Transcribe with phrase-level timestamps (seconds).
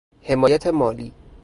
[0.21, 1.13] حمایت مالی